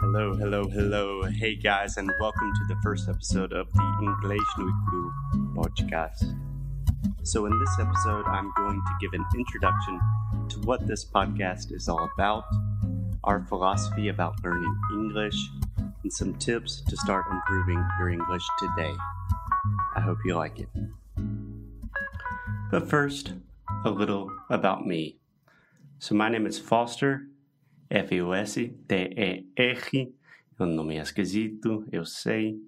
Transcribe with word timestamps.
Hello, 0.00 0.34
hello, 0.34 0.64
hello. 0.66 1.22
Hey 1.24 1.54
guys, 1.54 1.96
and 1.98 2.10
welcome 2.18 2.50
to 2.54 2.74
the 2.74 2.80
first 2.82 3.08
episode 3.08 3.52
of 3.52 3.70
the 3.72 3.98
English 4.02 4.48
no 4.58 4.72
Cru 4.88 5.12
podcast. 5.54 6.36
So, 7.22 7.46
in 7.46 7.58
this 7.60 7.76
episode, 7.78 8.24
I'm 8.26 8.50
going 8.56 8.80
to 8.80 8.92
give 9.00 9.12
an 9.12 9.24
introduction 9.36 10.00
to 10.48 10.58
what 10.60 10.86
this 10.86 11.04
podcast 11.04 11.70
is 11.70 11.88
all 11.88 12.08
about, 12.14 12.44
our 13.24 13.44
philosophy 13.44 14.08
about 14.08 14.42
learning 14.42 14.74
English, 14.94 15.36
and 16.02 16.12
some 16.12 16.34
tips 16.34 16.82
to 16.88 16.96
start 16.96 17.26
improving 17.30 17.84
your 17.98 18.08
English 18.08 18.44
today. 18.58 18.94
I 19.94 20.00
hope 20.00 20.18
you 20.24 20.34
like 20.34 20.58
it. 20.58 20.68
But 22.70 22.88
first, 22.88 23.34
a 23.84 23.90
little 23.90 24.30
about 24.48 24.86
me. 24.86 25.18
So, 25.98 26.14
my 26.14 26.30
name 26.30 26.46
is 26.46 26.58
Foster, 26.58 27.26
F-O-S-T-E-R. 27.90 29.48
É 29.58 30.62
um 30.62 30.66
nome 30.66 30.96
esquisito, 30.98 31.84
eu 31.90 32.04
sei. 32.04 32.60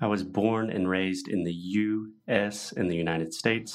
I 0.00 0.06
was 0.06 0.22
born 0.22 0.70
and 0.70 0.88
raised 0.88 1.28
in 1.28 1.44
the 1.44 1.52
U.S. 1.52 2.72
in 2.72 2.86
the 2.88 2.96
United 2.96 3.34
States. 3.34 3.74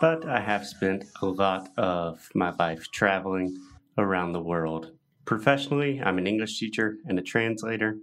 But 0.00 0.26
I 0.26 0.40
have 0.40 0.66
spent 0.66 1.06
a 1.22 1.26
lot 1.26 1.70
of 1.78 2.28
my 2.34 2.52
life 2.58 2.90
traveling 2.92 3.56
around 3.96 4.32
the 4.32 4.42
world. 4.42 4.92
Professionally, 5.24 6.02
I'm 6.04 6.18
an 6.18 6.26
English 6.26 6.58
teacher 6.58 6.98
and 7.06 7.18
a 7.18 7.22
translator, 7.22 7.96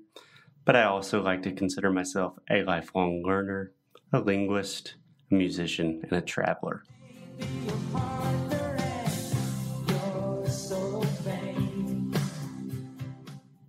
but 0.66 0.76
I 0.76 0.86
also 0.86 1.22
like 1.22 1.44
to 1.44 1.52
consider 1.52 1.91
myself 1.91 2.40
a 2.49 2.63
lifelong 2.63 3.22
learner, 3.24 3.74
a 4.14 4.20
linguist, 4.20 4.96
a 5.32 5.36
musician, 5.36 6.02
and 6.04 6.12
a 6.12 6.22
traveler. 6.22 6.84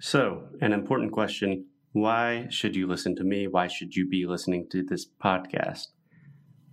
So, 0.00 0.44
an 0.60 0.72
important 0.72 1.12
question 1.12 1.66
why 1.92 2.46
should 2.48 2.74
you 2.74 2.86
listen 2.86 3.14
to 3.16 3.24
me? 3.24 3.46
Why 3.46 3.66
should 3.66 3.94
you 3.94 4.08
be 4.08 4.24
listening 4.26 4.66
to 4.70 4.82
this 4.82 5.06
podcast? 5.06 5.88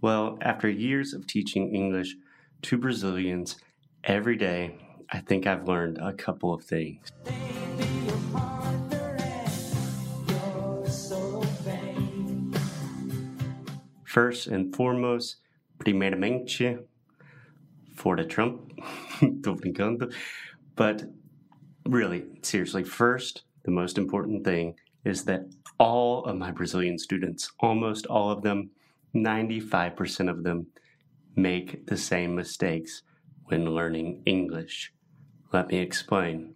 Well, 0.01 0.37
after 0.41 0.69
years 0.69 1.13
of 1.13 1.27
teaching 1.27 1.75
English 1.75 2.15
to 2.63 2.77
Brazilians 2.77 3.57
every 4.05 4.37
day, 4.37 4.77
I 5.11 5.19
think 5.19 5.45
I've 5.45 5.67
learned 5.67 5.97
a 5.97 6.13
couple 6.13 6.53
of 6.53 6.63
things. 6.63 7.11
First 14.09 14.47
and 14.47 14.75
foremost, 14.75 15.35
primeiramente, 15.77 16.79
for 17.93 18.15
the 18.15 18.25
Trump, 18.25 18.73
but 20.75 21.03
really, 21.85 22.25
seriously, 22.41 22.83
first, 22.83 23.43
the 23.65 23.69
most 23.69 23.99
important 23.99 24.43
thing 24.43 24.73
is 25.05 25.25
that 25.25 25.41
all 25.79 26.25
of 26.25 26.37
my 26.37 26.49
Brazilian 26.49 26.97
students, 26.97 27.51
almost 27.59 28.07
all 28.07 28.31
of 28.31 28.41
them, 28.41 28.71
95% 29.13 30.27
of 30.27 30.43
them, 30.43 30.65
make 31.35 31.85
the 31.85 31.97
same 31.97 32.33
mistakes 32.33 33.03
when 33.45 33.75
learning 33.75 34.23
English. 34.25 34.91
Let 35.53 35.67
me 35.67 35.77
explain. 35.77 36.55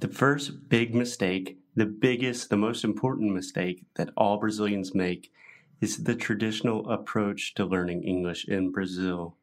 The 0.00 0.08
first 0.08 0.68
big 0.68 0.94
mistake, 0.94 1.56
the 1.74 1.86
biggest, 1.86 2.50
the 2.50 2.58
most 2.58 2.84
important 2.84 3.32
mistake 3.32 3.86
that 3.94 4.10
all 4.18 4.36
Brazilians 4.36 4.94
make 4.94 5.32
is 5.80 6.04
the 6.04 6.14
traditional 6.14 6.90
approach 6.90 7.54
to 7.54 7.64
learning 7.64 8.02
English 8.04 8.46
in 8.46 8.70
Brazil. 8.70 9.36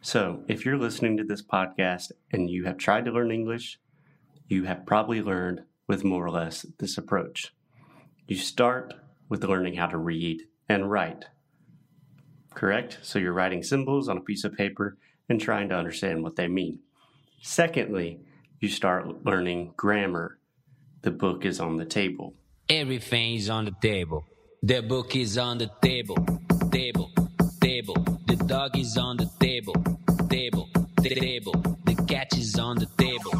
So, 0.00 0.42
if 0.48 0.64
you're 0.64 0.78
listening 0.78 1.16
to 1.18 1.24
this 1.24 1.42
podcast 1.42 2.12
and 2.32 2.50
you 2.50 2.64
have 2.64 2.76
tried 2.76 3.04
to 3.06 3.10
learn 3.10 3.30
English, 3.30 3.78
you 4.48 4.64
have 4.64 4.86
probably 4.86 5.22
learned 5.22 5.62
with 5.86 6.04
more 6.04 6.24
or 6.24 6.30
less 6.30 6.66
this 6.78 6.98
approach. 6.98 7.54
You 8.26 8.36
start 8.36 8.94
with 9.28 9.44
learning 9.44 9.74
how 9.74 9.86
to 9.86 9.98
read 9.98 10.42
and 10.68 10.90
write. 10.90 11.26
Correct? 12.54 12.98
So 13.02 13.18
you're 13.18 13.32
writing 13.32 13.62
symbols 13.62 14.08
on 14.08 14.18
a 14.18 14.22
piece 14.22 14.44
of 14.44 14.54
paper 14.54 14.96
and 15.28 15.40
trying 15.40 15.68
to 15.70 15.76
understand 15.76 16.22
what 16.22 16.36
they 16.36 16.48
mean. 16.48 16.80
Secondly, 17.42 18.20
you 18.60 18.68
start 18.68 19.24
learning 19.24 19.74
grammar. 19.76 20.38
The 21.02 21.10
book 21.10 21.44
is 21.44 21.60
on 21.60 21.76
the 21.76 21.84
table. 21.84 22.34
Everything 22.68 23.34
is 23.34 23.50
on 23.50 23.66
the 23.66 23.74
table. 23.82 24.24
The 24.66 24.80
book 24.80 25.14
is 25.14 25.36
on 25.36 25.58
the 25.58 25.70
table. 25.82 26.16
Table, 26.72 27.12
table. 27.60 28.02
The 28.26 28.36
dog 28.46 28.78
is 28.78 28.96
on 28.96 29.18
the 29.18 29.30
table. 29.38 29.74
Table, 30.30 30.70
table. 31.02 31.52
The 31.84 31.94
cat 32.08 32.28
is 32.38 32.58
on 32.58 32.76
the 32.76 32.86
table. 32.96 33.32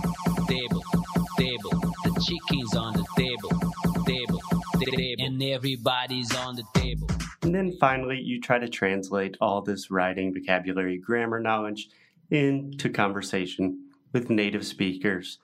Table, 0.47 0.83
table. 1.39 1.71
The 2.05 2.23
chicken's 2.27 2.77
on 2.77 2.93
the 2.93 3.07
table. 3.17 3.49
Table, 4.05 4.39
table. 4.85 5.25
And 5.25 5.43
everybody's 5.43 6.37
on 6.37 6.57
the 6.57 6.65
table. 6.75 7.09
And 7.41 7.55
then 7.55 7.75
finally, 7.81 8.21
you 8.21 8.39
try 8.39 8.59
to 8.59 8.69
translate 8.69 9.39
all 9.41 9.62
this 9.62 9.91
writing, 9.91 10.35
vocabulary, 10.35 10.99
grammar 10.99 11.41
knowledge 11.41 11.89
into 12.31 12.91
conversation 12.91 13.89
with 14.12 14.29
native 14.29 14.67
speakers, 14.67 15.39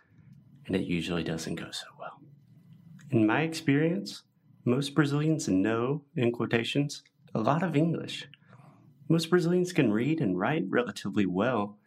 and 0.67 0.77
it 0.77 0.83
usually 0.83 1.25
doesn't 1.25 1.55
go 1.55 1.71
so 1.71 1.87
well. 1.99 2.21
In 3.11 3.27
my 3.27 3.41
experience, 3.41 4.25
most 4.65 4.95
Brazilians 4.95 5.49
know, 5.49 6.03
in 6.17 6.33
quotations, 6.33 7.03
a 7.35 7.41
lot 7.41 7.63
of 7.63 7.77
English. 7.77 8.29
Most 9.09 9.31
Brazilians 9.31 9.73
can 9.73 9.93
read 9.93 10.21
and 10.21 10.39
write 10.39 10.65
relatively 10.69 11.27
well, 11.27 11.79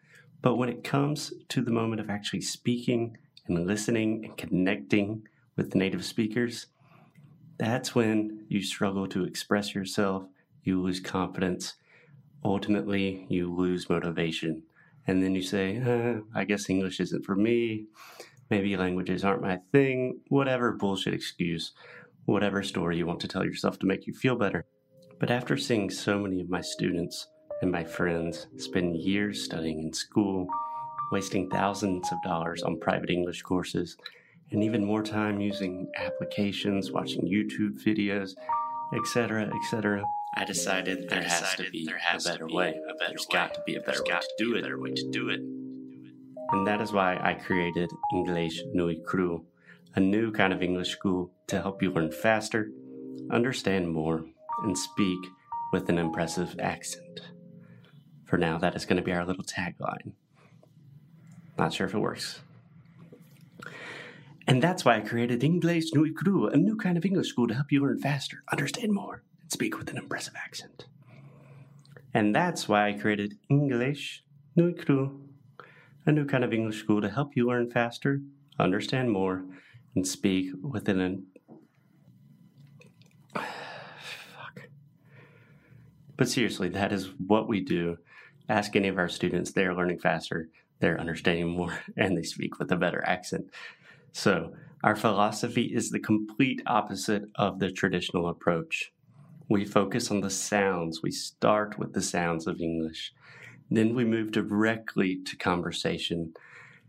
but 0.41 0.55
when 0.55 0.69
it 0.69 0.83
comes 0.83 1.33
to 1.49 1.61
the 1.61 1.71
moment 1.71 2.01
of 2.01 2.09
actually 2.09 2.41
speaking 2.41 3.17
and 3.47 3.67
listening 3.67 4.25
and 4.25 4.37
connecting 4.37 5.27
with 5.55 5.75
native 5.75 6.03
speakers, 6.03 6.67
that's 7.57 7.93
when 7.93 8.45
you 8.49 8.61
struggle 8.61 9.07
to 9.07 9.23
express 9.23 9.75
yourself, 9.75 10.25
you 10.63 10.81
lose 10.81 10.99
confidence, 10.99 11.75
ultimately, 12.43 13.25
you 13.29 13.53
lose 13.53 13.89
motivation. 13.89 14.63
And 15.05 15.21
then 15.21 15.35
you 15.35 15.41
say, 15.41 15.77
eh, 15.77 16.19
I 16.33 16.45
guess 16.45 16.69
English 16.69 16.99
isn't 16.99 17.25
for 17.25 17.35
me. 17.35 17.85
Maybe 18.49 18.75
languages 18.77 19.23
aren't 19.23 19.41
my 19.41 19.59
thing. 19.71 20.19
Whatever 20.29 20.71
bullshit 20.71 21.13
excuse, 21.13 21.73
whatever 22.25 22.63
story 22.63 22.97
you 22.97 23.05
want 23.05 23.19
to 23.21 23.27
tell 23.27 23.45
yourself 23.45 23.79
to 23.79 23.85
make 23.85 24.07
you 24.07 24.13
feel 24.13 24.35
better. 24.35 24.65
But 25.19 25.31
after 25.31 25.57
seeing 25.57 25.89
so 25.89 26.19
many 26.19 26.41
of 26.41 26.49
my 26.49 26.61
students 26.61 27.27
and 27.61 27.71
my 27.71 27.83
friends 27.83 28.47
spend 28.57 28.97
years 28.97 29.43
studying 29.43 29.79
in 29.79 29.93
school, 29.93 30.47
wasting 31.11 31.49
thousands 31.49 32.11
of 32.11 32.17
dollars 32.23 32.63
on 32.63 32.79
private 32.79 33.09
English 33.09 33.41
courses, 33.41 33.97
and 34.51 34.63
even 34.63 34.85
more 34.85 35.03
time 35.03 35.39
using 35.39 35.89
applications, 35.97 36.91
watching 36.91 37.21
YouTube 37.21 37.81
videos, 37.83 38.31
etc., 38.95 39.49
etc., 39.63 40.03
I 40.35 40.45
decided 40.45 41.09
there 41.09 41.21
has 41.21 41.53
to 41.55 41.69
be 41.69 41.87
a 41.87 42.19
better 42.19 42.47
way. 42.47 42.69
A 42.89 42.93
better 42.95 43.11
There's 43.11 43.25
got 43.27 43.53
to 43.53 43.61
be 43.67 43.75
a 43.75 43.81
better 43.81 44.01
way 44.03 44.19
to 44.19 44.33
do 44.39 44.55
it. 44.55 44.61
Better 44.63 44.79
way 44.79 44.93
to 44.93 45.09
do 45.11 45.29
it. 45.29 45.39
And 45.39 46.65
that 46.65 46.81
is 46.81 46.91
why 46.91 47.19
I 47.21 47.35
created 47.35 47.91
English 48.13 48.61
Nui 48.73 48.99
Cru, 49.05 49.45
a 49.95 49.99
new 49.99 50.31
kind 50.31 50.53
of 50.53 50.61
English 50.61 50.89
school 50.89 51.31
to 51.47 51.61
help 51.61 51.81
you 51.81 51.91
learn 51.91 52.11
faster, 52.11 52.71
understand 53.29 53.91
more, 53.91 54.25
and 54.63 54.77
speak 54.77 55.19
with 55.71 55.89
an 55.89 55.97
impressive 55.97 56.55
accent. 56.59 57.21
For 58.25 58.37
now, 58.37 58.57
that 58.57 58.75
is 58.75 58.85
going 58.85 58.97
to 58.97 59.03
be 59.03 59.11
our 59.11 59.25
little 59.25 59.43
tagline. 59.43 60.13
Not 61.57 61.73
sure 61.73 61.85
if 61.85 61.93
it 61.93 61.99
works. 61.99 62.41
And 64.47 64.61
that's 64.61 64.83
why 64.83 64.97
I 64.97 65.01
created 65.01 65.43
English 65.43 65.93
Nui 65.93 66.11
Cru, 66.11 66.47
a 66.47 66.57
new 66.57 66.75
kind 66.75 66.97
of 66.97 67.05
English 67.05 67.29
school 67.29 67.47
to 67.47 67.53
help 67.53 67.71
you 67.71 67.81
learn 67.81 67.99
faster, 67.99 68.43
understand 68.51 68.91
more, 68.91 69.23
and 69.41 69.51
speak 69.51 69.77
with 69.77 69.89
an 69.89 69.97
impressive 69.97 70.33
accent. 70.35 70.87
And 72.13 72.35
that's 72.35 72.67
why 72.67 72.89
I 72.89 72.93
created 72.93 73.37
English 73.49 74.23
Nui 74.55 74.73
Cru, 74.73 75.21
a 76.05 76.11
new 76.11 76.25
kind 76.25 76.43
of 76.43 76.53
English 76.53 76.79
school 76.79 77.01
to 77.01 77.09
help 77.09 77.35
you 77.35 77.47
learn 77.47 77.71
faster, 77.71 78.21
understand 78.59 79.11
more, 79.11 79.45
and 79.95 80.07
speak 80.07 80.51
within 80.61 80.99
an. 80.99 81.25
Fuck. 83.35 84.67
But 86.17 86.29
seriously, 86.29 86.69
that 86.69 86.91
is 86.91 87.09
what 87.25 87.47
we 87.47 87.61
do. 87.61 87.97
Ask 88.49 88.75
any 88.75 88.87
of 88.87 88.97
our 88.97 89.09
students, 89.09 89.51
they're 89.51 89.75
learning 89.75 89.99
faster, 89.99 90.49
they're 90.79 90.99
understanding 90.99 91.49
more, 91.49 91.79
and 91.97 92.17
they 92.17 92.23
speak 92.23 92.59
with 92.59 92.71
a 92.71 92.77
better 92.77 93.03
accent. 93.05 93.45
So, 94.11 94.53
our 94.83 94.95
philosophy 94.97 95.71
is 95.73 95.89
the 95.89 95.99
complete 95.99 96.61
opposite 96.67 97.23
of 97.35 97.59
the 97.59 97.71
traditional 97.71 98.27
approach. 98.27 98.91
We 99.47 99.63
focus 99.63 100.11
on 100.11 100.19
the 100.19 100.29
sounds. 100.29 101.01
We 101.01 101.11
start 101.11 101.79
with 101.79 101.93
the 101.93 102.01
sounds 102.01 102.47
of 102.47 102.59
English. 102.59 103.13
Then 103.71 103.95
we 103.95 104.03
move 104.03 104.31
directly 104.31 105.21
to 105.23 105.37
conversation 105.37 106.33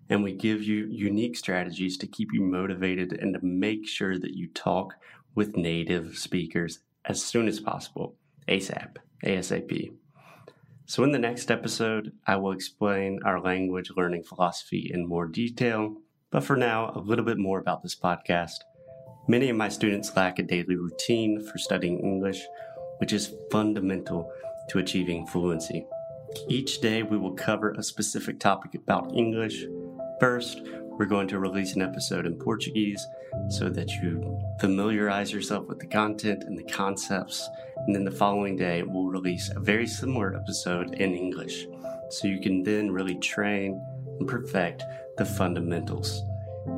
and 0.09 0.23
we 0.23 0.33
give 0.33 0.62
you 0.62 0.87
unique 0.91 1.37
strategies 1.37 1.97
to 1.99 2.06
keep 2.06 2.33
you 2.33 2.43
motivated 2.43 3.12
and 3.12 3.35
to 3.35 3.41
make 3.45 3.87
sure 3.87 4.19
that 4.19 4.35
you 4.35 4.49
talk 4.49 4.95
with 5.35 5.56
native 5.56 6.17
speakers 6.19 6.81
as 7.05 7.23
soon 7.23 7.49
as 7.49 7.61
possible, 7.61 8.17
ASAP, 8.49 8.97
ASAP. 9.25 9.93
So, 10.87 11.03
in 11.03 11.12
the 11.12 11.19
next 11.19 11.51
episode, 11.51 12.12
I 12.27 12.37
will 12.37 12.53
explain 12.53 13.21
our 13.25 13.41
language 13.41 13.91
learning 13.97 14.25
philosophy 14.25 14.91
in 14.93 15.09
more 15.09 15.27
detail. 15.27 15.97
But 16.31 16.45
for 16.45 16.56
now, 16.56 16.93
a 16.95 16.99
little 16.99 17.25
bit 17.25 17.39
more 17.39 17.59
about 17.59 17.83
this 17.83 17.95
podcast. 17.95 18.59
Many 19.27 19.49
of 19.49 19.56
my 19.56 19.71
students 19.71 20.15
lack 20.15 20.39
a 20.39 20.43
daily 20.43 20.77
routine 20.77 21.43
for 21.47 21.56
studying 21.56 22.01
English, 22.01 22.43
which 22.99 23.15
is 23.15 23.35
fundamental 23.51 24.31
to 24.69 24.79
achieving 24.79 25.27
fluency. 25.27 25.87
Each 26.49 26.81
day, 26.81 27.03
we 27.03 27.17
will 27.17 27.35
cover 27.35 27.71
a 27.73 27.83
specific 27.83 28.39
topic 28.39 28.75
about 28.75 29.15
English. 29.15 29.65
First, 30.25 30.62
we're 30.65 31.05
going 31.05 31.29
to 31.29 31.38
release 31.38 31.76
an 31.76 31.82
episode 31.82 32.25
in 32.25 32.38
Portuguese 32.38 33.06
so 33.50 33.69
that 33.69 33.91
you 33.91 34.41
familiarize 34.59 35.31
yourself 35.31 35.67
with 35.67 35.79
the 35.79 35.87
content 35.87 36.44
and 36.44 36.56
the 36.56 36.65
concepts. 36.65 37.47
And 37.76 37.94
then 37.94 38.05
the 38.05 38.11
following 38.11 38.56
day, 38.56 38.82
we'll 38.82 39.09
release 39.09 39.50
a 39.55 39.61
very 39.61 39.87
similar 39.87 40.35
episode 40.35 40.94
in 40.94 41.15
English 41.15 41.67
so 42.09 42.26
you 42.26 42.41
can 42.41 42.62
then 42.62 42.91
really 42.91 43.17
train 43.17 43.79
and 44.19 44.26
perfect 44.26 44.82
the 45.19 45.26
fundamentals. 45.26 46.23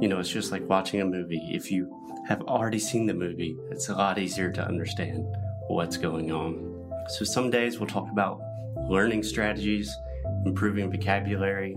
You 0.01 0.09
know, 0.09 0.19
it's 0.19 0.29
just 0.29 0.51
like 0.51 0.69
watching 0.69 1.01
a 1.01 1.05
movie. 1.05 1.49
If 1.53 1.71
you 1.71 1.89
have 2.27 2.43
already 2.43 2.81
seen 2.81 3.07
the 3.07 3.15
movie, 3.15 3.57
it's 3.71 3.91
a 3.91 3.95
lot 3.95 4.19
easier 4.19 4.51
to 4.51 4.67
understand 4.67 5.25
what's 5.69 5.97
going 5.97 6.33
on. 6.33 6.91
So, 7.11 7.25
some 7.25 7.51
days 7.51 7.79
we'll 7.79 7.89
talk 7.89 8.11
about 8.11 8.41
learning 8.89 9.23
strategies, 9.23 9.97
improving 10.45 10.91
vocabulary, 10.91 11.77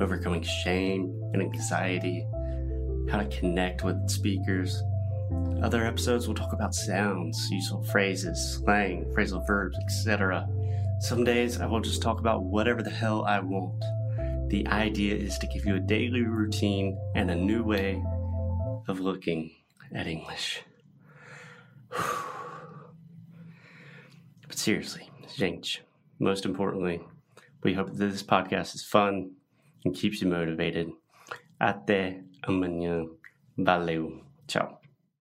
overcoming 0.00 0.42
shame 0.42 1.30
and 1.32 1.42
anxiety, 1.42 2.26
how 3.10 3.18
to 3.18 3.26
connect 3.26 3.84
with 3.84 4.08
speakers. 4.08 4.82
Other 5.62 5.84
episodes 5.84 6.26
will 6.26 6.34
talk 6.34 6.52
about 6.52 6.74
sounds, 6.74 7.48
useful 7.50 7.82
phrases, 7.84 8.54
slang, 8.54 9.04
phrasal 9.14 9.46
verbs, 9.46 9.76
etc. 9.78 10.48
Some 11.00 11.24
days 11.24 11.60
I 11.60 11.66
will 11.66 11.80
just 11.80 12.02
talk 12.02 12.18
about 12.18 12.44
whatever 12.44 12.82
the 12.82 12.90
hell 12.90 13.24
I 13.24 13.40
want. 13.40 13.82
The 14.50 14.66
idea 14.68 15.14
is 15.14 15.38
to 15.38 15.46
give 15.46 15.64
you 15.64 15.76
a 15.76 15.80
daily 15.80 16.22
routine 16.22 16.98
and 17.14 17.30
a 17.30 17.36
new 17.36 17.62
way 17.62 18.02
of 18.88 19.00
looking 19.00 19.52
at 19.94 20.06
English. 20.06 20.62
but 21.90 22.00
seriously, 24.50 25.08
gente, 25.36 25.80
most 26.18 26.44
importantly, 26.44 27.00
we 27.62 27.74
hope 27.74 27.88
that 27.88 27.98
this 27.98 28.22
podcast 28.22 28.74
is 28.74 28.82
fun 28.82 29.32
and 29.84 29.94
keeps 29.94 30.20
you 30.22 30.28
motivated. 30.28 30.92
Até 31.58 32.24
amanhã. 32.42 33.06
Valeu. 33.56 34.24
Tchau. 34.46 34.79